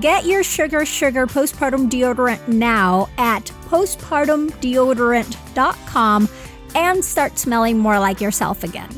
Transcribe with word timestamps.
Get 0.00 0.26
your 0.26 0.42
Sugar 0.42 0.84
Sugar 0.84 1.26
postpartum 1.26 1.88
deodorant 1.88 2.48
now 2.48 3.08
at 3.16 3.44
postpartumdeodorant.com 3.66 6.28
and 6.74 7.04
start 7.04 7.38
smelling 7.38 7.78
more 7.78 7.98
like 7.98 8.20
yourself 8.20 8.62
again. 8.62 8.90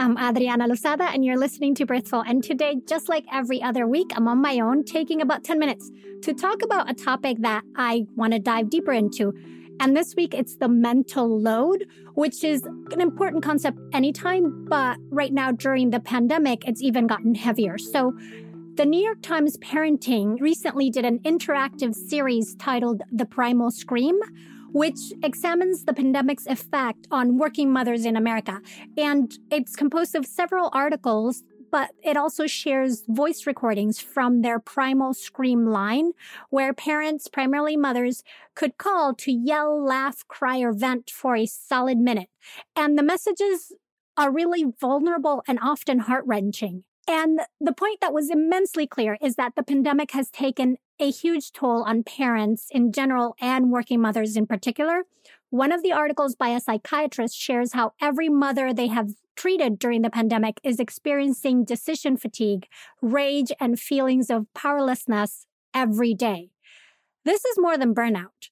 I'm 0.00 0.16
Adriana 0.16 0.66
Lozada, 0.68 1.12
and 1.12 1.22
you're 1.24 1.36
listening 1.36 1.74
to 1.74 1.84
Birthful. 1.84 2.24
And 2.26 2.42
today, 2.42 2.76
just 2.88 3.10
like 3.10 3.26
every 3.30 3.62
other 3.62 3.86
week, 3.86 4.10
I'm 4.14 4.26
on 4.28 4.40
my 4.40 4.60
own, 4.60 4.82
taking 4.84 5.20
about 5.20 5.44
10 5.44 5.58
minutes 5.58 5.90
to 6.22 6.32
talk 6.32 6.62
about 6.62 6.90
a 6.90 6.94
topic 6.94 7.36
that 7.40 7.62
I 7.76 8.06
want 8.16 8.32
to 8.32 8.38
dive 8.38 8.70
deeper 8.70 8.92
into 8.92 9.34
and 9.80 9.96
this 9.96 10.14
week 10.14 10.34
it's 10.34 10.56
the 10.56 10.68
mental 10.68 11.40
load, 11.40 11.86
which 12.14 12.44
is 12.44 12.62
an 12.92 13.00
important 13.00 13.42
concept 13.42 13.78
anytime, 13.92 14.66
but 14.68 14.98
right 15.10 15.32
now 15.32 15.52
during 15.52 15.90
the 15.90 16.00
pandemic, 16.00 16.66
it's 16.66 16.82
even 16.82 17.06
gotten 17.06 17.34
heavier. 17.34 17.78
So 17.78 18.16
the 18.76 18.84
New 18.84 19.00
York 19.00 19.22
Times 19.22 19.56
Parenting 19.58 20.40
recently 20.40 20.90
did 20.90 21.04
an 21.04 21.20
interactive 21.20 21.94
series 21.94 22.56
titled 22.56 23.02
The 23.12 23.24
Primal 23.24 23.70
Scream, 23.70 24.18
which 24.72 24.98
examines 25.22 25.84
the 25.84 25.94
pandemic's 25.94 26.46
effect 26.46 27.06
on 27.12 27.38
working 27.38 27.72
mothers 27.72 28.04
in 28.04 28.16
America. 28.16 28.60
And 28.98 29.32
it's 29.52 29.76
composed 29.76 30.16
of 30.16 30.26
several 30.26 30.70
articles 30.72 31.44
but 31.74 31.90
it 32.04 32.16
also 32.16 32.46
shares 32.46 33.02
voice 33.08 33.48
recordings 33.48 33.98
from 33.98 34.42
their 34.42 34.60
primal 34.60 35.12
scream 35.12 35.66
line 35.66 36.12
where 36.48 36.72
parents, 36.72 37.26
primarily 37.26 37.76
mothers, 37.76 38.22
could 38.54 38.78
call 38.78 39.12
to 39.12 39.32
yell, 39.32 39.84
laugh, 39.84 40.24
cry, 40.28 40.60
or 40.60 40.72
vent 40.72 41.10
for 41.10 41.34
a 41.34 41.46
solid 41.46 41.98
minute. 41.98 42.28
And 42.76 42.96
the 42.96 43.02
messages 43.02 43.72
are 44.16 44.30
really 44.30 44.66
vulnerable 44.80 45.42
and 45.48 45.58
often 45.60 45.98
heart 45.98 46.22
wrenching. 46.28 46.84
And 47.08 47.40
the 47.60 47.72
point 47.72 48.00
that 48.00 48.14
was 48.14 48.30
immensely 48.30 48.86
clear 48.86 49.18
is 49.20 49.34
that 49.34 49.56
the 49.56 49.64
pandemic 49.64 50.12
has 50.12 50.30
taken 50.30 50.76
a 51.00 51.10
huge 51.10 51.50
toll 51.50 51.82
on 51.82 52.04
parents 52.04 52.68
in 52.70 52.92
general 52.92 53.34
and 53.40 53.72
working 53.72 54.00
mothers 54.00 54.36
in 54.36 54.46
particular. 54.46 55.02
One 55.50 55.72
of 55.72 55.82
the 55.82 55.90
articles 55.90 56.36
by 56.36 56.50
a 56.50 56.60
psychiatrist 56.60 57.36
shares 57.36 57.72
how 57.72 57.94
every 58.00 58.28
mother 58.28 58.72
they 58.72 58.86
have 58.86 59.10
treated 59.36 59.78
during 59.78 60.02
the 60.02 60.10
pandemic 60.10 60.60
is 60.62 60.80
experiencing 60.80 61.64
decision 61.64 62.16
fatigue, 62.16 62.66
rage, 63.02 63.52
and 63.60 63.78
feelings 63.78 64.30
of 64.30 64.46
powerlessness 64.54 65.46
every 65.74 66.14
day. 66.14 66.50
This 67.24 67.44
is 67.44 67.58
more 67.58 67.76
than 67.76 67.94
burnout. 67.94 68.50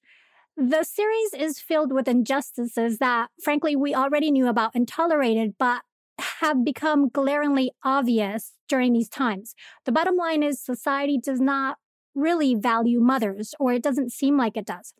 The 0.55 0.83
series 0.83 1.33
is 1.33 1.59
filled 1.59 1.91
with 1.91 2.07
injustices 2.07 2.99
that, 2.99 3.29
frankly, 3.41 3.75
we 3.75 3.95
already 3.95 4.29
knew 4.29 4.47
about 4.47 4.71
and 4.75 4.87
tolerated, 4.87 5.55
but 5.57 5.81
have 6.19 6.63
become 6.63 7.09
glaringly 7.09 7.71
obvious 7.83 8.53
during 8.67 8.93
these 8.93 9.09
times. 9.09 9.55
The 9.85 9.91
bottom 9.91 10.15
line 10.15 10.43
is 10.43 10.59
society 10.59 11.17
does 11.17 11.39
not 11.39 11.77
really 12.13 12.53
value 12.53 12.99
mothers, 12.99 13.55
or 13.59 13.73
it 13.73 13.81
doesn't 13.81 14.11
seem 14.11 14.37
like 14.37 14.55
it 14.55 14.65
does. 14.65 14.93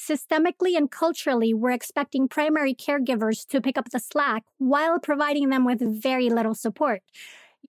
Systemically 0.00 0.76
and 0.78 0.90
culturally, 0.90 1.52
we're 1.52 1.72
expecting 1.72 2.26
primary 2.26 2.74
caregivers 2.74 3.46
to 3.48 3.60
pick 3.60 3.76
up 3.76 3.90
the 3.90 3.98
slack 3.98 4.44
while 4.56 4.98
providing 4.98 5.50
them 5.50 5.66
with 5.66 5.80
very 6.02 6.30
little 6.30 6.54
support. 6.54 7.02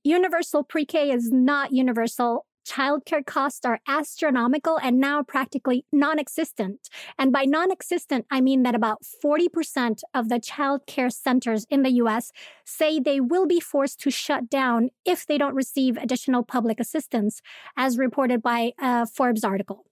Universal 0.03 0.63
pre 0.63 0.85
K 0.85 1.11
is 1.11 1.29
not 1.29 1.73
universal. 1.73 2.45
Childcare 2.65 3.25
costs 3.25 3.65
are 3.65 3.81
astronomical 3.85 4.79
and 4.81 4.97
now 4.99 5.23
practically 5.23 5.83
non 5.91 6.19
existent. 6.19 6.89
And 7.19 7.33
by 7.33 7.43
non 7.43 7.69
existent, 7.69 8.25
I 8.31 8.39
mean 8.39 8.63
that 8.63 8.75
about 8.75 9.01
40% 9.03 9.99
of 10.13 10.29
the 10.29 10.39
childcare 10.39 11.11
centers 11.11 11.65
in 11.69 11.83
the 11.83 11.91
US 12.03 12.31
say 12.63 12.99
they 12.99 13.19
will 13.19 13.45
be 13.45 13.59
forced 13.59 13.99
to 14.01 14.09
shut 14.09 14.49
down 14.49 14.89
if 15.03 15.25
they 15.25 15.37
don't 15.37 15.55
receive 15.55 15.97
additional 15.97 16.43
public 16.43 16.79
assistance, 16.79 17.41
as 17.75 17.97
reported 17.97 18.41
by 18.41 18.71
a 18.79 19.05
Forbes 19.05 19.43
article. 19.43 19.85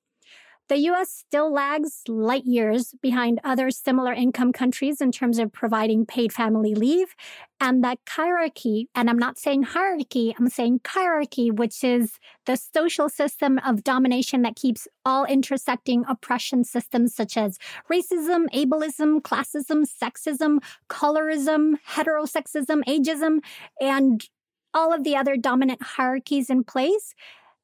The 0.69 0.77
US 0.91 1.09
still 1.09 1.51
lags 1.51 2.03
light 2.07 2.45
years 2.45 2.93
behind 3.01 3.39
other 3.43 3.71
similar 3.71 4.13
income 4.13 4.53
countries 4.53 5.01
in 5.01 5.11
terms 5.11 5.39
of 5.39 5.51
providing 5.51 6.05
paid 6.05 6.31
family 6.31 6.75
leave. 6.75 7.15
And 7.59 7.83
that 7.83 7.97
kyriarchy, 8.05 8.85
and 8.93 9.09
I'm 9.09 9.17
not 9.17 9.39
saying 9.39 9.63
hierarchy, 9.63 10.35
I'm 10.37 10.47
saying 10.47 10.81
kyriarchy, 10.81 11.51
which 11.51 11.83
is 11.83 12.19
the 12.45 12.55
social 12.55 13.09
system 13.09 13.59
of 13.65 13.83
domination 13.83 14.43
that 14.43 14.55
keeps 14.55 14.87
all 15.03 15.25
intersecting 15.25 16.05
oppression 16.07 16.63
systems 16.63 17.15
such 17.15 17.35
as 17.35 17.57
racism, 17.91 18.45
ableism, 18.53 19.21
classism, 19.21 19.87
sexism, 19.89 20.59
colorism, 20.87 21.77
heterosexism, 21.89 22.83
ageism, 22.85 23.39
and 23.81 24.29
all 24.75 24.93
of 24.93 25.03
the 25.03 25.15
other 25.15 25.35
dominant 25.35 25.81
hierarchies 25.81 26.47
in 26.47 26.63
place 26.63 27.15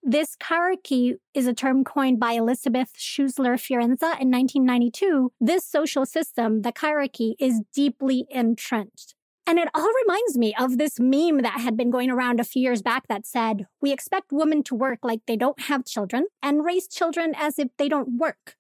this 0.06 0.36
kyriarchy 0.36 1.16
is 1.34 1.48
a 1.48 1.54
term 1.54 1.84
coined 1.84 2.20
by 2.20 2.34
Elisabeth 2.34 2.94
Schüssler 2.96 3.60
Fiorenza 3.60 4.16
in 4.22 4.30
1992. 4.30 5.32
This 5.42 5.66
social 5.66 6.06
system, 6.06 6.62
the 6.62 6.72
kyriarchy, 6.72 7.34
is 7.40 7.62
deeply 7.74 8.28
entrenched. 8.30 9.16
And 9.48 9.58
it 9.58 9.68
all 9.74 9.92
reminds 10.04 10.38
me 10.38 10.54
of 10.60 10.78
this 10.78 11.00
meme 11.00 11.42
that 11.42 11.60
had 11.60 11.76
been 11.76 11.90
going 11.90 12.12
around 12.12 12.40
a 12.40 12.44
few 12.44 12.62
years 12.62 12.84
back 12.84 13.08
that 13.08 13.26
said, 13.26 13.66
We 13.82 13.92
expect 13.92 14.32
women 14.32 14.62
to 14.64 14.76
work 14.76 15.00
like 15.02 15.22
they 15.26 15.38
don't 15.38 15.62
have 15.62 15.86
children 15.86 16.28
and 16.42 16.64
raise 16.64 16.88
children 16.88 17.34
as 17.36 17.58
if 17.58 17.70
they 17.78 17.90
don't 17.90 18.18
work. 18.18 18.56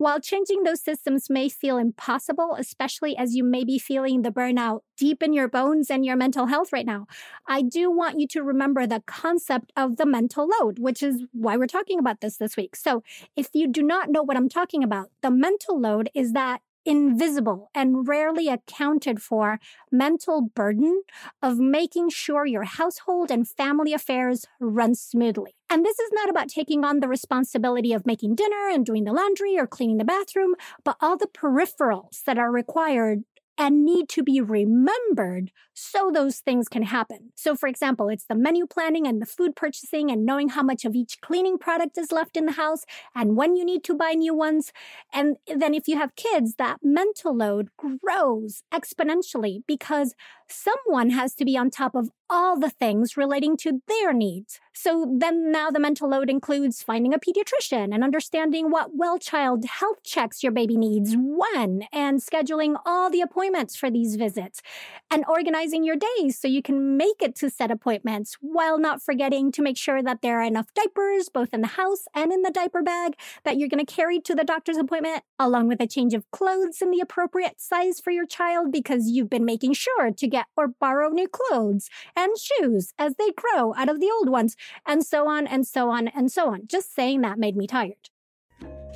While 0.00 0.18
changing 0.18 0.62
those 0.62 0.80
systems 0.80 1.28
may 1.28 1.50
feel 1.50 1.76
impossible, 1.76 2.56
especially 2.58 3.18
as 3.18 3.36
you 3.36 3.44
may 3.44 3.64
be 3.64 3.78
feeling 3.78 4.22
the 4.22 4.30
burnout 4.30 4.80
deep 4.96 5.22
in 5.22 5.34
your 5.34 5.46
bones 5.46 5.90
and 5.90 6.06
your 6.06 6.16
mental 6.16 6.46
health 6.46 6.72
right 6.72 6.86
now, 6.86 7.06
I 7.46 7.60
do 7.60 7.90
want 7.90 8.18
you 8.18 8.26
to 8.28 8.42
remember 8.42 8.86
the 8.86 9.02
concept 9.06 9.74
of 9.76 9.98
the 9.98 10.06
mental 10.06 10.48
load, 10.48 10.78
which 10.78 11.02
is 11.02 11.24
why 11.32 11.58
we're 11.58 11.66
talking 11.66 11.98
about 11.98 12.22
this 12.22 12.38
this 12.38 12.56
week. 12.56 12.76
So 12.76 13.02
if 13.36 13.50
you 13.52 13.68
do 13.68 13.82
not 13.82 14.08
know 14.08 14.22
what 14.22 14.38
I'm 14.38 14.48
talking 14.48 14.82
about, 14.82 15.10
the 15.20 15.30
mental 15.30 15.78
load 15.78 16.08
is 16.14 16.32
that 16.32 16.62
invisible 16.84 17.70
and 17.74 18.08
rarely 18.08 18.48
accounted 18.48 19.20
for 19.22 19.58
mental 19.90 20.42
burden 20.42 21.02
of 21.42 21.58
making 21.58 22.10
sure 22.10 22.46
your 22.46 22.64
household 22.64 23.30
and 23.30 23.48
family 23.48 23.92
affairs 23.92 24.46
run 24.60 24.94
smoothly. 24.94 25.54
And 25.68 25.84
this 25.84 25.98
is 26.00 26.10
not 26.12 26.28
about 26.28 26.48
taking 26.48 26.84
on 26.84 27.00
the 27.00 27.08
responsibility 27.08 27.92
of 27.92 28.06
making 28.06 28.34
dinner 28.34 28.68
and 28.72 28.84
doing 28.84 29.04
the 29.04 29.12
laundry 29.12 29.56
or 29.56 29.66
cleaning 29.66 29.98
the 29.98 30.04
bathroom, 30.04 30.54
but 30.84 30.96
all 31.00 31.16
the 31.16 31.28
peripherals 31.28 32.24
that 32.24 32.38
are 32.38 32.50
required 32.50 33.22
and 33.60 33.84
need 33.84 34.08
to 34.08 34.22
be 34.22 34.40
remembered 34.40 35.52
so 35.74 36.10
those 36.10 36.38
things 36.38 36.66
can 36.66 36.82
happen. 36.82 37.30
So, 37.36 37.54
for 37.54 37.68
example, 37.68 38.08
it's 38.08 38.24
the 38.24 38.34
menu 38.34 38.66
planning 38.66 39.06
and 39.06 39.20
the 39.20 39.26
food 39.26 39.54
purchasing 39.54 40.10
and 40.10 40.24
knowing 40.24 40.48
how 40.48 40.62
much 40.62 40.86
of 40.86 40.94
each 40.94 41.20
cleaning 41.20 41.58
product 41.58 41.98
is 41.98 42.10
left 42.10 42.38
in 42.38 42.46
the 42.46 42.52
house 42.52 42.84
and 43.14 43.36
when 43.36 43.56
you 43.56 43.64
need 43.66 43.84
to 43.84 43.94
buy 43.94 44.12
new 44.12 44.34
ones. 44.34 44.72
And 45.12 45.36
then, 45.46 45.74
if 45.74 45.86
you 45.88 45.98
have 45.98 46.16
kids, 46.16 46.54
that 46.56 46.78
mental 46.82 47.36
load 47.36 47.68
grows 47.76 48.62
exponentially 48.72 49.62
because 49.66 50.14
someone 50.48 51.10
has 51.10 51.34
to 51.34 51.44
be 51.44 51.56
on 51.56 51.68
top 51.70 51.94
of 51.94 52.10
all 52.30 52.58
the 52.58 52.70
things 52.70 53.16
relating 53.16 53.56
to 53.58 53.82
their 53.88 54.14
needs. 54.14 54.58
So 54.72 55.06
then 55.18 55.50
now 55.50 55.70
the 55.70 55.80
mental 55.80 56.08
load 56.08 56.30
includes 56.30 56.82
finding 56.82 57.12
a 57.12 57.18
pediatrician 57.18 57.92
and 57.92 58.04
understanding 58.04 58.70
what 58.70 58.90
well 58.94 59.18
child 59.18 59.64
health 59.64 60.02
checks 60.04 60.42
your 60.42 60.52
baby 60.52 60.76
needs 60.76 61.14
when 61.16 61.86
and 61.92 62.20
scheduling 62.20 62.76
all 62.86 63.10
the 63.10 63.20
appointments 63.20 63.76
for 63.76 63.90
these 63.90 64.16
visits 64.16 64.62
and 65.10 65.24
organizing 65.28 65.84
your 65.84 65.96
days 65.96 66.38
so 66.38 66.48
you 66.48 66.62
can 66.62 66.96
make 66.96 67.20
it 67.20 67.34
to 67.36 67.50
set 67.50 67.70
appointments 67.70 68.36
while 68.40 68.78
not 68.78 69.02
forgetting 69.02 69.50
to 69.52 69.62
make 69.62 69.76
sure 69.76 70.02
that 70.02 70.22
there 70.22 70.40
are 70.40 70.44
enough 70.44 70.72
diapers 70.74 71.28
both 71.28 71.52
in 71.52 71.60
the 71.60 71.66
house 71.66 72.04
and 72.14 72.32
in 72.32 72.42
the 72.42 72.50
diaper 72.50 72.82
bag 72.82 73.14
that 73.44 73.58
you're 73.58 73.68
going 73.68 73.84
to 73.84 73.92
carry 73.92 74.20
to 74.20 74.34
the 74.34 74.44
doctor's 74.44 74.76
appointment 74.76 75.22
along 75.38 75.66
with 75.68 75.80
a 75.80 75.86
change 75.86 76.14
of 76.14 76.30
clothes 76.30 76.80
in 76.80 76.90
the 76.90 77.00
appropriate 77.00 77.60
size 77.60 78.00
for 78.00 78.10
your 78.10 78.26
child 78.26 78.70
because 78.70 79.08
you've 79.08 79.30
been 79.30 79.44
making 79.44 79.72
sure 79.72 80.10
to 80.10 80.26
get 80.28 80.46
or 80.56 80.68
borrow 80.68 81.08
new 81.08 81.28
clothes 81.28 81.88
and 82.16 82.30
shoes 82.38 82.92
as 82.98 83.14
they 83.18 83.30
grow 83.32 83.74
out 83.74 83.88
of 83.88 84.00
the 84.00 84.10
old 84.10 84.28
ones, 84.28 84.56
and 84.86 85.04
so 85.04 85.28
on 85.28 85.46
and 85.46 85.66
so 85.66 85.90
on 85.90 86.08
and 86.08 86.30
so 86.30 86.52
on. 86.52 86.66
Just 86.66 86.94
saying 86.94 87.20
that 87.22 87.38
made 87.38 87.56
me 87.56 87.66
tired. 87.66 88.10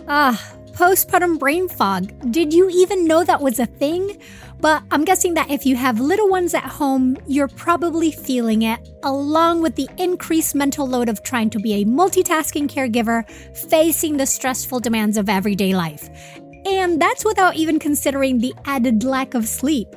Ah, 0.06 0.38
postpartum 0.72 1.38
brain 1.38 1.68
fog. 1.68 2.12
Did 2.30 2.52
you 2.52 2.68
even 2.70 3.06
know 3.06 3.24
that 3.24 3.40
was 3.40 3.58
a 3.58 3.66
thing? 3.66 4.20
But 4.60 4.82
I'm 4.90 5.04
guessing 5.04 5.34
that 5.34 5.50
if 5.50 5.66
you 5.66 5.76
have 5.76 6.00
little 6.00 6.28
ones 6.28 6.54
at 6.54 6.64
home, 6.64 7.16
you're 7.26 7.48
probably 7.48 8.10
feeling 8.10 8.62
it, 8.62 8.80
along 9.02 9.62
with 9.62 9.76
the 9.76 9.88
increased 9.98 10.54
mental 10.54 10.86
load 10.86 11.08
of 11.08 11.22
trying 11.22 11.50
to 11.50 11.58
be 11.58 11.74
a 11.74 11.84
multitasking 11.84 12.68
caregiver, 12.68 13.28
facing 13.68 14.16
the 14.16 14.26
stressful 14.26 14.80
demands 14.80 15.16
of 15.16 15.28
everyday 15.28 15.74
life. 15.74 16.08
And 16.66 17.00
that's 17.00 17.24
without 17.24 17.56
even 17.56 17.78
considering 17.78 18.38
the 18.38 18.54
added 18.64 19.04
lack 19.04 19.34
of 19.34 19.46
sleep. 19.46 19.88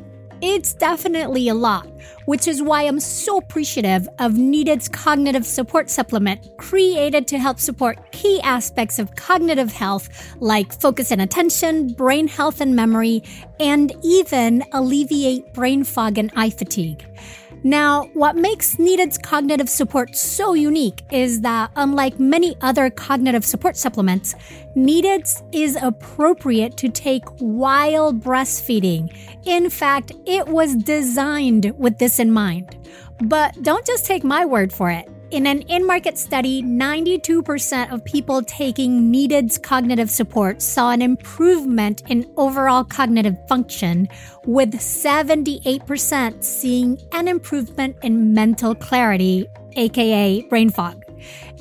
It's 0.41 0.73
definitely 0.73 1.49
a 1.49 1.55
lot, 1.55 1.87
which 2.25 2.47
is 2.47 2.61
why 2.61 2.83
I'm 2.83 2.99
so 2.99 3.37
appreciative 3.37 4.07
of 4.19 4.37
Needed's 4.37 4.87
cognitive 4.87 5.47
support 5.47 5.89
supplement 5.89 6.57
created 6.57 7.27
to 7.29 7.39
help 7.39 7.59
support 7.59 8.11
key 8.11 8.39
aspects 8.41 8.99
of 8.99 9.15
cognitive 9.15 9.71
health 9.71 10.35
like 10.39 10.79
focus 10.79 11.11
and 11.11 11.21
attention, 11.21 11.87
brain 11.87 12.27
health 12.27 12.61
and 12.61 12.75
memory, 12.75 13.23
and 13.59 13.91
even 14.03 14.63
alleviate 14.73 15.53
brain 15.55 15.83
fog 15.83 16.19
and 16.19 16.31
eye 16.35 16.51
fatigue. 16.51 17.03
Now, 17.67 18.03
what 18.13 18.37
makes 18.37 18.79
Needed's 18.79 19.17
cognitive 19.17 19.67
support 19.67 20.15
so 20.15 20.53
unique 20.53 21.03
is 21.11 21.41
that, 21.41 21.69
unlike 21.75 22.17
many 22.17 22.55
other 22.61 22.89
cognitive 22.89 23.43
support 23.43 23.75
supplements, 23.75 24.35
Needed's 24.75 25.43
is 25.51 25.77
appropriate 25.81 26.77
to 26.77 26.87
take 26.87 27.25
while 27.39 28.13
breastfeeding. 28.13 29.13
In 29.43 29.69
fact, 29.69 30.13
it 30.25 30.47
was 30.47 30.77
designed 30.77 31.73
with 31.77 31.97
this 31.97 32.19
in 32.19 32.31
mind. 32.31 32.77
But 33.25 33.61
don't 33.63 33.85
just 33.85 34.05
take 34.05 34.23
my 34.23 34.45
word 34.45 34.71
for 34.71 34.89
it. 34.89 35.09
In 35.29 35.45
an 35.45 35.63
in 35.63 35.85
market 35.85 36.17
study, 36.17 36.63
92% 36.63 37.91
of 37.91 38.05
people 38.05 38.41
taking 38.43 39.11
Needed's 39.11 39.57
cognitive 39.57 40.09
support 40.09 40.61
saw 40.61 40.91
an 40.91 41.01
improvement 41.01 42.01
in 42.07 42.31
overall 42.37 42.85
cognitive 42.85 43.35
function, 43.49 44.07
with 44.45 44.71
78% 44.71 46.41
seeing 46.41 46.97
an 47.11 47.27
improvement 47.27 47.97
in 48.03 48.33
mental 48.33 48.73
clarity, 48.73 49.45
aka 49.75 50.43
brain 50.43 50.69
fog. 50.69 51.03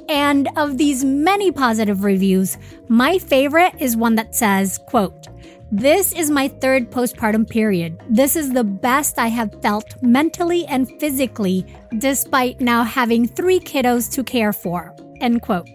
And 0.08 0.48
of 0.56 0.78
these 0.78 1.04
many 1.04 1.50
positive 1.50 2.04
reviews, 2.04 2.58
my 2.86 3.18
favorite 3.18 3.74
is 3.80 3.96
one 3.96 4.14
that 4.14 4.36
says, 4.36 4.78
quote, 4.86 5.26
this 5.72 6.12
is 6.12 6.30
my 6.30 6.46
third 6.46 6.90
postpartum 6.92 7.48
period. 7.48 8.00
This 8.08 8.36
is 8.36 8.52
the 8.52 8.62
best 8.62 9.18
I 9.18 9.26
have 9.26 9.60
felt 9.62 10.00
mentally 10.00 10.64
and 10.66 10.88
physically, 11.00 11.66
despite 11.98 12.60
now 12.60 12.84
having 12.84 13.26
three 13.26 13.58
kiddos 13.58 14.10
to 14.12 14.22
care 14.22 14.52
for. 14.52 14.94
End 15.20 15.42
quote. 15.42 15.68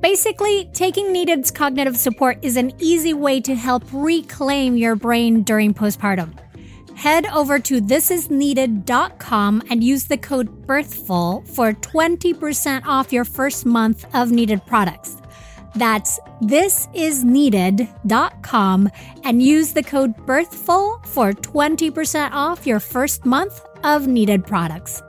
Basically, 0.00 0.68
taking 0.72 1.12
Needed's 1.12 1.50
cognitive 1.50 1.96
support 1.96 2.38
is 2.42 2.56
an 2.56 2.72
easy 2.80 3.14
way 3.14 3.40
to 3.40 3.54
help 3.54 3.84
reclaim 3.92 4.76
your 4.76 4.96
brain 4.96 5.42
during 5.42 5.72
postpartum. 5.72 6.36
Head 6.96 7.26
over 7.26 7.60
to 7.60 7.80
thisisneeded.com 7.80 9.62
and 9.70 9.84
use 9.84 10.04
the 10.04 10.18
code 10.18 10.66
BIRTHFUL 10.66 11.46
for 11.46 11.72
20% 11.72 12.84
off 12.86 13.12
your 13.12 13.24
first 13.24 13.64
month 13.64 14.04
of 14.14 14.32
Needed 14.32 14.66
products. 14.66 15.16
That's 15.78 16.20
thisisneeded.com 16.42 18.90
and 19.24 19.42
use 19.42 19.72
the 19.72 19.82
code 19.82 20.14
BIRTHFUL 20.26 21.06
for 21.06 21.32
20% 21.32 22.30
off 22.32 22.66
your 22.66 22.80
first 22.80 23.24
month 23.24 23.64
of 23.84 24.08
needed 24.08 24.44
products. 24.44 25.00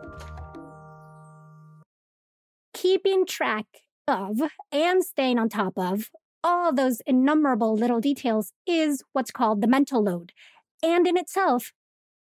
Keeping 2.75 3.25
track 3.25 3.65
of 4.07 4.39
and 4.71 5.03
staying 5.03 5.39
on 5.39 5.49
top 5.49 5.73
of 5.75 6.11
all 6.43 6.71
those 6.73 7.01
innumerable 7.05 7.75
little 7.75 7.99
details 7.99 8.53
is 8.67 9.03
what's 9.11 9.31
called 9.31 9.61
the 9.61 9.67
mental 9.67 10.03
load. 10.03 10.31
And 10.83 11.07
in 11.07 11.17
itself, 11.17 11.73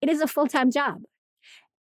it 0.00 0.08
is 0.08 0.20
a 0.20 0.28
full 0.28 0.46
time 0.46 0.70
job. 0.70 1.02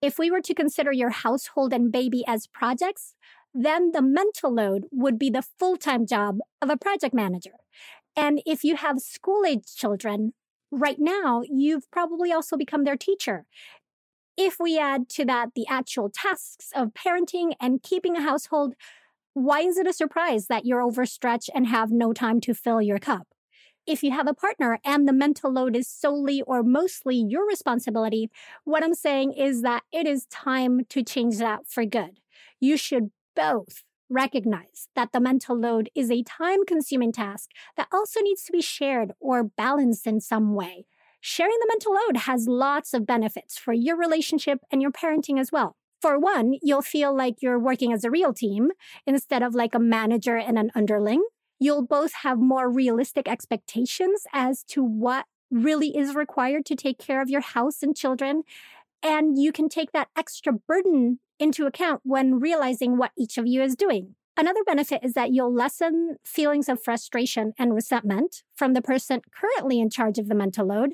If 0.01 0.19
we 0.19 0.29
were 0.29 0.41
to 0.41 0.53
consider 0.53 0.91
your 0.91 1.11
household 1.11 1.71
and 1.73 1.89
baby 1.91 2.23
as 2.27 2.47
projects, 2.47 3.15
then 3.55 3.91
the 3.93 4.01
mental 4.01 4.53
load 4.53 4.85
would 4.91 5.17
be 5.17 5.29
the 5.29 5.41
full 5.57 5.77
time 5.77 6.05
job 6.05 6.39
of 6.61 6.69
a 6.69 6.77
project 6.77 7.15
manager. 7.15 7.55
And 8.15 8.41
if 8.45 8.63
you 8.63 8.75
have 8.75 8.99
school 8.99 9.45
age 9.45 9.75
children, 9.75 10.33
right 10.71 10.99
now, 10.99 11.41
you've 11.49 11.89
probably 11.91 12.31
also 12.31 12.57
become 12.57 12.83
their 12.83 12.97
teacher. 12.97 13.45
If 14.37 14.59
we 14.59 14.77
add 14.77 15.09
to 15.11 15.25
that 15.25 15.49
the 15.55 15.65
actual 15.69 16.09
tasks 16.09 16.71
of 16.75 16.93
parenting 16.93 17.53
and 17.61 17.81
keeping 17.81 18.17
a 18.17 18.21
household, 18.21 18.75
why 19.33 19.61
is 19.61 19.77
it 19.77 19.87
a 19.87 19.93
surprise 19.93 20.47
that 20.47 20.65
you're 20.65 20.81
overstretched 20.81 21.49
and 21.55 21.67
have 21.67 21.91
no 21.91 22.13
time 22.13 22.41
to 22.41 22.53
fill 22.53 22.81
your 22.81 22.99
cup? 22.99 23.27
If 23.87 24.03
you 24.03 24.11
have 24.11 24.27
a 24.27 24.33
partner 24.33 24.79
and 24.83 25.07
the 25.07 25.13
mental 25.13 25.51
load 25.51 25.75
is 25.75 25.87
solely 25.87 26.41
or 26.41 26.63
mostly 26.63 27.15
your 27.17 27.47
responsibility, 27.47 28.29
what 28.63 28.83
I'm 28.83 28.95
saying 28.95 29.33
is 29.33 29.61
that 29.61 29.83
it 29.93 30.07
is 30.07 30.25
time 30.27 30.85
to 30.89 31.03
change 31.03 31.37
that 31.37 31.67
for 31.67 31.85
good. 31.85 32.19
You 32.59 32.77
should 32.77 33.11
both 33.35 33.83
recognize 34.09 34.87
that 34.95 35.11
the 35.11 35.19
mental 35.19 35.57
load 35.57 35.89
is 35.95 36.11
a 36.11 36.23
time 36.23 36.65
consuming 36.65 37.11
task 37.11 37.49
that 37.75 37.87
also 37.91 38.21
needs 38.21 38.43
to 38.43 38.51
be 38.51 38.61
shared 38.61 39.13
or 39.19 39.43
balanced 39.43 40.05
in 40.07 40.21
some 40.21 40.53
way. 40.53 40.85
Sharing 41.21 41.57
the 41.59 41.67
mental 41.67 41.93
load 41.93 42.17
has 42.25 42.47
lots 42.47 42.93
of 42.93 43.07
benefits 43.07 43.57
for 43.57 43.73
your 43.73 43.97
relationship 43.97 44.59
and 44.71 44.81
your 44.81 44.91
parenting 44.91 45.39
as 45.39 45.51
well. 45.51 45.75
For 46.01 46.19
one, 46.19 46.55
you'll 46.61 46.83
feel 46.83 47.15
like 47.15 47.41
you're 47.41 47.57
working 47.57 47.91
as 47.91 48.03
a 48.03 48.11
real 48.11 48.31
team 48.31 48.71
instead 49.07 49.41
of 49.41 49.55
like 49.55 49.73
a 49.73 49.79
manager 49.79 50.37
and 50.37 50.59
an 50.59 50.71
underling. 50.75 51.23
You'll 51.59 51.85
both 51.85 52.13
have 52.21 52.37
more 52.37 52.69
realistic 52.69 53.27
expectations 53.27 54.23
as 54.33 54.63
to 54.65 54.83
what 54.83 55.25
really 55.49 55.97
is 55.97 56.13
required 56.13 56.65
to 56.67 56.75
take 56.75 56.99
care 56.99 57.21
of 57.21 57.29
your 57.29 57.41
house 57.41 57.81
and 57.81 57.95
children. 57.95 58.43
And 59.01 59.37
you 59.37 59.51
can 59.51 59.67
take 59.67 59.93
that 59.93 60.09
extra 60.15 60.53
burden 60.53 61.19
into 61.39 61.65
account 61.65 62.01
when 62.03 62.39
realizing 62.39 62.97
what 62.97 63.11
each 63.17 63.37
of 63.37 63.45
you 63.45 63.61
is 63.61 63.75
doing. 63.75 64.15
Another 64.37 64.63
benefit 64.65 65.01
is 65.03 65.13
that 65.13 65.31
you'll 65.31 65.53
lessen 65.53 66.17
feelings 66.25 66.67
of 66.67 66.83
frustration 66.83 67.53
and 67.57 67.73
resentment 67.73 68.43
from 68.53 68.73
the 68.73 68.81
person 68.81 69.21
currently 69.31 69.79
in 69.79 69.89
charge 69.89 70.17
of 70.17 70.27
the 70.27 70.35
mental 70.35 70.67
load. 70.67 70.93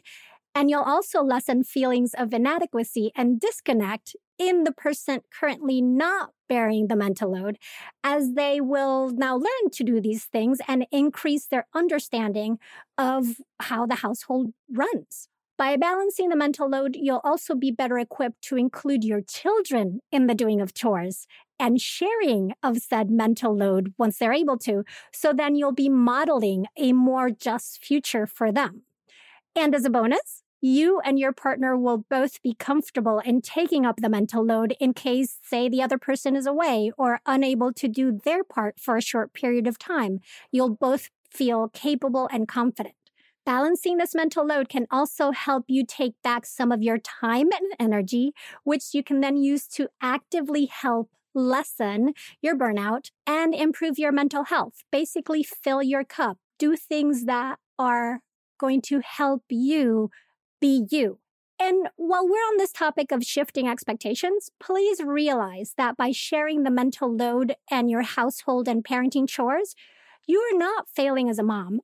And 0.54 0.70
you'll 0.70 0.82
also 0.82 1.24
lessen 1.24 1.64
feelings 1.64 2.14
of 2.14 2.34
inadequacy 2.34 3.12
and 3.16 3.40
disconnect 3.40 4.16
in 4.38 4.64
the 4.64 4.72
person 4.72 5.22
currently 5.34 5.82
not 5.82 6.32
bearing 6.50 6.88
the 6.88 6.96
mental 6.96 7.32
load, 7.32 7.58
as 8.04 8.34
they 8.34 8.60
will 8.60 9.10
now 9.12 9.36
learn 9.36 9.70
to 9.72 9.84
do 9.84 10.02
these 10.02 10.26
things 10.26 10.60
and 10.68 10.86
increase 10.92 11.46
their 11.46 11.68
understanding 11.74 12.60
of 12.98 13.38
how 13.60 13.86
the 13.86 13.96
household 13.96 14.52
runs. 14.70 15.30
By 15.62 15.78
balancing 15.78 16.30
the 16.30 16.36
mental 16.36 16.68
load, 16.68 16.96
you'll 17.00 17.22
also 17.24 17.54
be 17.54 17.70
better 17.70 18.00
equipped 18.00 18.42
to 18.46 18.58
include 18.58 19.04
your 19.04 19.22
children 19.22 20.00
in 20.12 20.26
the 20.26 20.34
doing 20.34 20.60
of 20.60 20.74
chores 20.74 21.28
and 21.60 21.80
sharing 21.80 22.54
of 22.64 22.80
said 22.80 23.12
mental 23.12 23.56
load 23.56 23.94
once 23.96 24.18
they're 24.18 24.34
able 24.34 24.58
to. 24.58 24.84
So 25.14 25.34
then 25.34 25.54
you'll 25.54 25.72
be 25.72 25.88
modeling 25.88 26.66
a 26.76 26.94
more 26.94 27.30
just 27.30 27.86
future 27.86 28.26
for 28.26 28.52
them. 28.52 28.86
And 29.56 29.76
as 29.76 29.86
a 29.86 29.92
bonus, 29.92 30.42
you 30.62 31.00
and 31.02 31.20
your 31.20 31.32
partner 31.32 31.78
will 31.78 32.06
both 32.10 32.42
be 32.42 32.56
comfortable 32.56 33.20
in 33.20 33.40
taking 33.40 33.86
up 33.86 33.98
the 34.02 34.10
mental 34.10 34.44
load 34.44 34.76
in 34.80 34.96
case, 34.96 35.38
say, 35.44 35.70
the 35.70 35.84
other 35.84 36.00
person 36.00 36.36
is 36.36 36.48
away 36.48 36.92
or 36.98 37.20
unable 37.28 37.72
to 37.74 37.88
do 37.88 38.20
their 38.26 38.44
part 38.44 38.80
for 38.80 38.98
a 38.98 39.02
short 39.02 39.32
period 39.32 39.68
of 39.68 39.78
time. 39.78 40.22
You'll 40.52 40.76
both 40.76 41.12
feel 41.30 41.68
capable 41.68 42.28
and 42.32 42.48
confident. 42.48 42.96
Balancing 43.46 43.98
this 43.98 44.14
mental 44.14 44.46
load 44.46 44.70
can 44.70 44.86
also 44.92 45.32
help 45.32 45.66
you 45.68 45.84
take 45.86 46.14
back 46.24 46.46
some 46.46 46.72
of 46.72 46.84
your 46.84 47.00
time 47.00 47.50
and 47.52 47.74
energy, 47.80 48.34
which 48.64 48.94
you 48.94 49.04
can 49.04 49.20
then 49.20 49.36
use 49.36 49.68
to 49.70 49.90
actively 50.00 50.66
help 50.68 51.10
lessen 51.34 52.14
your 52.42 52.56
burnout 52.56 53.10
and 53.26 53.56
improve 53.56 53.98
your 53.98 54.12
mental 54.12 54.44
health. 54.44 54.84
Basically, 54.92 55.44
fill 55.44 55.82
your 55.82 56.04
cup. 56.04 56.38
Do 56.60 56.76
things 56.76 57.26
that 57.26 57.58
are 57.80 58.20
going 58.60 58.82
to 58.84 59.00
help 59.00 59.44
you 59.50 60.12
be 60.60 60.86
you. 60.92 61.18
And 61.60 61.90
while 61.96 62.28
we're 62.28 62.38
on 62.38 62.58
this 62.58 62.72
topic 62.72 63.12
of 63.12 63.24
shifting 63.24 63.68
expectations, 63.68 64.50
please 64.60 65.02
realize 65.04 65.74
that 65.78 65.98
by 65.98 66.12
sharing 66.12 66.64
the 66.64 66.72
mental 66.72 67.16
load 67.16 67.56
and 67.70 67.90
your 67.90 68.02
household 68.04 68.68
and 68.68 68.84
parenting 68.84 69.28
chores, 69.28 69.76
you 70.28 70.40
are 70.40 70.58
not 70.58 70.88
failing 70.90 71.30
as 71.30 71.40
a 71.40 71.44
mom. 71.44 71.82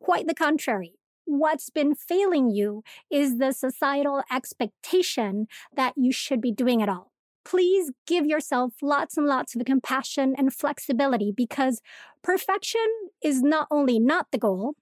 Quite 0.00 0.26
the 0.26 0.34
contrary. 0.34 0.94
What's 1.24 1.70
been 1.70 1.94
failing 1.94 2.50
you 2.50 2.82
is 3.10 3.38
the 3.38 3.52
societal 3.52 4.22
expectation 4.30 5.46
that 5.74 5.94
you 5.96 6.12
should 6.12 6.40
be 6.40 6.52
doing 6.52 6.80
it 6.80 6.88
all. 6.88 7.12
Please 7.44 7.90
give 8.06 8.26
yourself 8.26 8.74
lots 8.82 9.16
and 9.16 9.26
lots 9.26 9.54
of 9.54 9.64
compassion 9.64 10.34
and 10.36 10.52
flexibility 10.52 11.32
because 11.34 11.80
perfection 12.22 12.86
is 13.22 13.42
not 13.42 13.66
only 13.70 13.98
not 13.98 14.26
the 14.32 14.38
goal, 14.38 14.74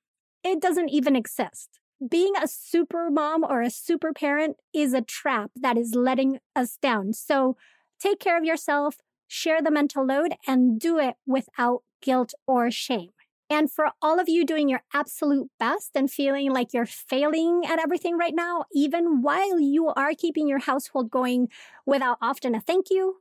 it 0.44 0.60
doesn't 0.60 0.88
even 0.88 1.16
exist 1.16 1.80
being 2.08 2.32
a 2.40 2.48
super 2.48 3.10
mom 3.10 3.44
or 3.44 3.62
a 3.62 3.70
super 3.70 4.12
parent 4.12 4.56
is 4.74 4.92
a 4.92 5.02
trap 5.02 5.50
that 5.54 5.76
is 5.76 5.94
letting 5.94 6.38
us 6.56 6.76
down. 6.80 7.12
So 7.12 7.56
take 8.00 8.18
care 8.18 8.38
of 8.38 8.44
yourself, 8.44 8.96
share 9.28 9.62
the 9.62 9.70
mental 9.70 10.04
load, 10.04 10.34
and 10.46 10.80
do 10.80 10.98
it 10.98 11.14
without 11.26 11.82
guilt 12.00 12.34
or 12.46 12.70
shame. 12.70 13.10
And 13.52 13.70
for 13.70 13.90
all 14.00 14.18
of 14.18 14.30
you 14.30 14.46
doing 14.46 14.70
your 14.70 14.82
absolute 14.94 15.50
best 15.58 15.90
and 15.94 16.10
feeling 16.10 16.50
like 16.54 16.72
you're 16.72 16.86
failing 16.86 17.64
at 17.68 17.78
everything 17.78 18.16
right 18.16 18.34
now, 18.34 18.64
even 18.72 19.20
while 19.20 19.60
you 19.60 19.88
are 19.88 20.14
keeping 20.16 20.48
your 20.48 20.60
household 20.60 21.10
going 21.10 21.48
without 21.84 22.16
often 22.22 22.54
a 22.54 22.62
thank 22.62 22.86
you, 22.88 23.16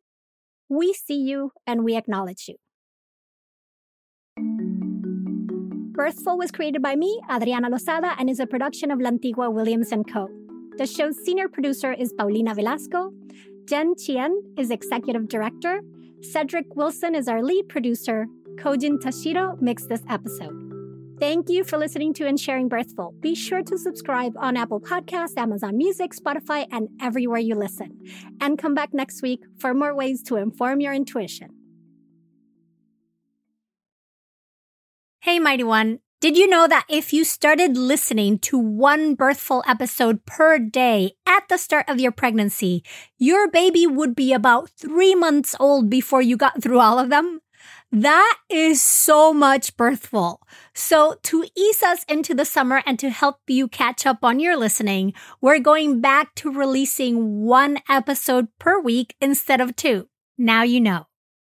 we 0.69 0.93
see 0.93 1.17
you 1.17 1.51
and 1.67 1.83
we 1.83 1.97
acknowledge 1.97 2.47
you. 2.47 2.55
Birthful 5.91 6.37
was 6.37 6.49
created 6.49 6.81
by 6.81 6.95
me, 6.95 7.19
Adriana 7.29 7.69
Lozada, 7.69 8.15
and 8.17 8.29
is 8.29 8.39
a 8.39 8.47
production 8.47 8.89
of 8.89 8.99
Lantigua 8.99 9.51
Williams 9.51 9.93
& 10.01 10.13
Co. 10.13 10.29
The 10.77 10.87
show's 10.87 11.17
senior 11.25 11.49
producer 11.49 11.91
is 11.91 12.13
Paulina 12.13 12.55
Velasco. 12.55 13.11
Jen 13.65 13.95
Chien 13.97 14.31
is 14.57 14.71
executive 14.71 15.27
director. 15.27 15.81
Cedric 16.21 16.73
Wilson 16.77 17.15
is 17.15 17.27
our 17.27 17.43
lead 17.43 17.67
producer. 17.67 18.27
Kojin 18.61 18.99
Tashiro 18.99 19.59
mixed 19.59 19.89
this 19.89 20.03
episode. 20.07 20.55
Thank 21.19 21.49
you 21.49 21.63
for 21.63 21.79
listening 21.79 22.13
to 22.15 22.27
and 22.27 22.39
sharing 22.39 22.67
Birthful. 22.67 23.15
Be 23.19 23.33
sure 23.33 23.63
to 23.63 23.75
subscribe 23.75 24.33
on 24.37 24.55
Apple 24.55 24.79
Podcasts, 24.79 25.35
Amazon 25.35 25.77
Music, 25.77 26.11
Spotify, 26.13 26.67
and 26.71 26.87
everywhere 27.01 27.39
you 27.39 27.55
listen. 27.55 27.99
And 28.39 28.59
come 28.59 28.75
back 28.75 28.93
next 28.93 29.23
week 29.23 29.41
for 29.59 29.73
more 29.73 29.95
ways 29.95 30.21
to 30.23 30.35
inform 30.35 30.79
your 30.79 30.93
intuition. 30.93 31.49
Hey, 35.21 35.39
Mighty 35.39 35.63
One. 35.63 35.99
Did 36.19 36.37
you 36.37 36.47
know 36.47 36.67
that 36.67 36.85
if 36.87 37.13
you 37.13 37.23
started 37.23 37.75
listening 37.75 38.37
to 38.39 38.59
one 38.59 39.15
birthful 39.15 39.63
episode 39.67 40.23
per 40.27 40.59
day 40.59 41.13
at 41.25 41.49
the 41.49 41.57
start 41.57 41.89
of 41.89 41.99
your 41.99 42.11
pregnancy, 42.11 42.83
your 43.17 43.49
baby 43.49 43.87
would 43.87 44.15
be 44.15 44.33
about 44.33 44.69
three 44.69 45.15
months 45.15 45.55
old 45.59 45.89
before 45.89 46.21
you 46.21 46.37
got 46.37 46.61
through 46.61 46.79
all 46.79 46.99
of 46.99 47.09
them? 47.09 47.41
That 47.91 48.37
is 48.49 48.81
so 48.81 49.33
much 49.33 49.75
birthful. 49.75 50.41
So 50.73 51.15
to 51.23 51.45
ease 51.57 51.83
us 51.83 52.05
into 52.05 52.33
the 52.33 52.45
summer 52.45 52.81
and 52.85 52.97
to 52.99 53.09
help 53.09 53.39
you 53.47 53.67
catch 53.67 54.05
up 54.05 54.19
on 54.23 54.39
your 54.39 54.55
listening, 54.55 55.13
we're 55.41 55.59
going 55.59 55.99
back 55.99 56.33
to 56.35 56.51
releasing 56.51 57.41
one 57.43 57.79
episode 57.89 58.47
per 58.59 58.79
week 58.79 59.15
instead 59.19 59.59
of 59.59 59.75
two. 59.75 60.07
Now 60.37 60.63
you 60.63 60.79
know. 60.79 61.10